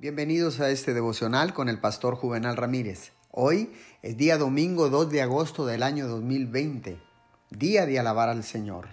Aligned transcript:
Bienvenidos 0.00 0.60
a 0.60 0.70
este 0.70 0.94
devocional 0.94 1.52
con 1.52 1.68
el 1.68 1.78
pastor 1.78 2.14
Juvenal 2.14 2.56
Ramírez. 2.56 3.12
Hoy 3.30 3.70
es 4.00 4.16
día 4.16 4.38
domingo 4.38 4.88
2 4.88 5.10
de 5.10 5.20
agosto 5.20 5.66
del 5.66 5.82
año 5.82 6.08
2020, 6.08 6.98
día 7.50 7.84
de 7.84 7.98
alabar 7.98 8.30
al 8.30 8.42
Señor. 8.42 8.88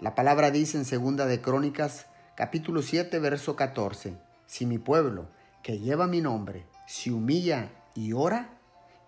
La 0.00 0.14
palabra 0.14 0.50
dice 0.50 0.78
en 0.78 0.86
segunda 0.86 1.26
de 1.26 1.42
Crónicas, 1.42 2.06
capítulo 2.34 2.80
7, 2.80 3.18
verso 3.18 3.56
14, 3.56 4.14
si 4.46 4.64
mi 4.64 4.78
pueblo, 4.78 5.28
que 5.62 5.80
lleva 5.80 6.06
mi 6.06 6.22
nombre, 6.22 6.64
se 6.86 7.12
humilla 7.12 7.70
y 7.94 8.14
ora 8.14 8.58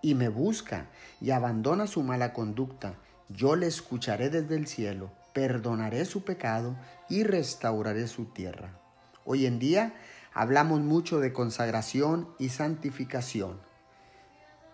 y 0.02 0.14
me 0.14 0.28
busca 0.28 0.90
y 1.22 1.30
abandona 1.30 1.86
su 1.86 2.02
mala 2.02 2.34
conducta, 2.34 2.96
yo 3.30 3.56
le 3.56 3.66
escucharé 3.66 4.28
desde 4.28 4.56
el 4.56 4.66
cielo, 4.66 5.10
perdonaré 5.32 6.04
su 6.04 6.22
pecado 6.22 6.76
y 7.08 7.22
restauraré 7.22 8.08
su 8.08 8.26
tierra. 8.26 8.78
Hoy 9.24 9.46
en 9.46 9.58
día 9.58 9.94
hablamos 10.34 10.80
mucho 10.80 11.20
de 11.20 11.32
consagración 11.32 12.28
y 12.38 12.50
santificación. 12.50 13.60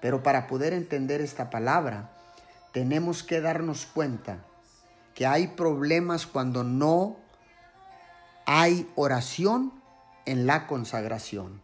Pero 0.00 0.22
para 0.22 0.46
poder 0.46 0.72
entender 0.72 1.20
esta 1.20 1.50
palabra, 1.50 2.10
tenemos 2.72 3.22
que 3.22 3.40
darnos 3.40 3.86
cuenta 3.86 4.38
que 5.14 5.26
hay 5.26 5.48
problemas 5.48 6.26
cuando 6.26 6.64
no 6.64 7.18
hay 8.46 8.90
oración 8.96 9.72
en 10.24 10.46
la 10.46 10.66
consagración. 10.66 11.60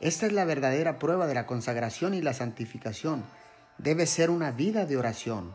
Esta 0.00 0.26
es 0.26 0.32
la 0.32 0.44
verdadera 0.44 0.98
prueba 0.98 1.26
de 1.26 1.34
la 1.34 1.46
consagración 1.46 2.14
y 2.14 2.22
la 2.22 2.32
santificación. 2.32 3.22
Debe 3.78 4.06
ser 4.06 4.30
una 4.30 4.50
vida 4.50 4.86
de 4.86 4.96
oración. 4.96 5.52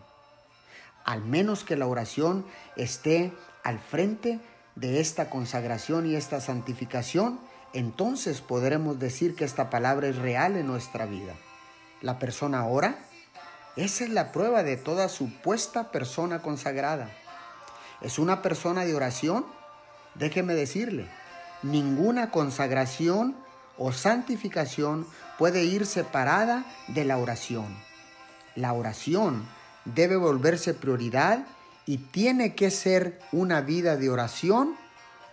Al 1.03 1.21
menos 1.21 1.63
que 1.63 1.75
la 1.75 1.87
oración 1.87 2.45
esté 2.75 3.33
al 3.63 3.79
frente 3.79 4.39
de 4.75 4.99
esta 4.99 5.29
consagración 5.29 6.05
y 6.05 6.15
esta 6.15 6.41
santificación, 6.41 7.39
entonces 7.73 8.41
podremos 8.41 8.99
decir 8.99 9.35
que 9.35 9.45
esta 9.45 9.69
palabra 9.69 10.07
es 10.07 10.17
real 10.17 10.55
en 10.57 10.67
nuestra 10.67 11.05
vida. 11.05 11.33
La 12.01 12.19
persona 12.19 12.65
ora, 12.65 12.97
esa 13.75 14.03
es 14.03 14.09
la 14.09 14.31
prueba 14.31 14.63
de 14.63 14.77
toda 14.77 15.09
supuesta 15.09 15.91
persona 15.91 16.41
consagrada. 16.41 17.09
¿Es 18.01 18.19
una 18.19 18.41
persona 18.41 18.85
de 18.85 18.95
oración? 18.95 19.45
Déjeme 20.15 20.53
decirle, 20.53 21.07
ninguna 21.63 22.31
consagración 22.31 23.35
o 23.77 23.91
santificación 23.91 25.05
puede 25.37 25.65
ir 25.65 25.85
separada 25.85 26.65
de 26.87 27.03
la 27.03 27.17
oración. 27.17 27.65
La 28.55 28.71
oración 28.71 29.45
debe 29.83 30.15
volverse 30.15 30.73
prioridad 30.73 31.45
y 31.85 31.97
tiene 31.97 32.55
que 32.55 32.71
ser 32.71 33.19
una 33.31 33.61
vida 33.61 33.95
de 33.97 34.09
oración 34.09 34.75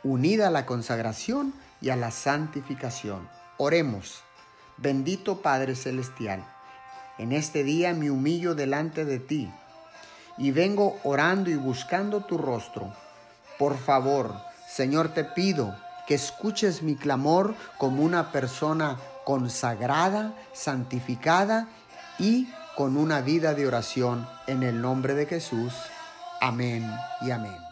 unida 0.05 0.49
a 0.49 0.51
la 0.51 0.67
consagración 0.67 1.55
y 1.81 1.91
a 1.91 1.97
la 1.97 2.11
santificación. 2.11 3.29
Oremos. 3.57 4.23
Bendito 4.79 5.43
Padre 5.43 5.77
Celestial, 5.77 6.45
en 7.19 7.33
este 7.33 7.63
día 7.63 7.95
me 7.95 8.11
humillo 8.11 8.55
delante 8.55 9.05
de 9.05 9.19
ti 9.19 9.53
y 10.39 10.51
vengo 10.51 10.99
orando 11.05 11.51
y 11.51 11.55
buscando 11.55 12.25
tu 12.25 12.39
rostro. 12.39 12.93
Por 13.59 13.79
favor, 13.79 14.35
Señor, 14.69 15.11
te 15.11 15.25
pido 15.25 15.77
que 16.07 16.15
escuches 16.15 16.83
mi 16.83 16.97
clamor 16.97 17.55
como 17.79 18.03
una 18.03 18.33
persona 18.33 18.99
consagrada, 19.25 20.35
santificada 20.53 21.69
y 22.19 22.49
con 22.77 22.97
una 22.97 23.21
vida 23.21 23.55
de 23.55 23.67
oración 23.67 24.27
en 24.47 24.63
el 24.63 24.81
nombre 24.81 25.15
de 25.15 25.27
Jesús. 25.27 25.75
Amén 26.43 26.83
y 27.21 27.31
amén. 27.31 27.72